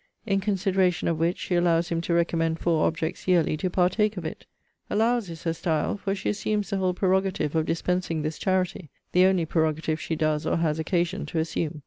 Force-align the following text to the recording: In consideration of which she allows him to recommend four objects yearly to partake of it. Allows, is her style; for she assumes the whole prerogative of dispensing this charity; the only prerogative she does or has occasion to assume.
In 0.25 0.39
consideration 0.39 1.07
of 1.07 1.19
which 1.19 1.37
she 1.37 1.53
allows 1.53 1.89
him 1.89 2.01
to 2.01 2.13
recommend 2.15 2.57
four 2.57 2.87
objects 2.87 3.27
yearly 3.27 3.55
to 3.57 3.69
partake 3.69 4.17
of 4.17 4.25
it. 4.25 4.47
Allows, 4.89 5.29
is 5.29 5.43
her 5.43 5.53
style; 5.53 5.95
for 5.95 6.15
she 6.15 6.27
assumes 6.29 6.71
the 6.71 6.77
whole 6.77 6.95
prerogative 6.95 7.53
of 7.55 7.67
dispensing 7.67 8.23
this 8.23 8.39
charity; 8.39 8.89
the 9.11 9.25
only 9.27 9.45
prerogative 9.45 10.01
she 10.01 10.15
does 10.15 10.43
or 10.47 10.57
has 10.57 10.79
occasion 10.79 11.27
to 11.27 11.37
assume. 11.37 11.79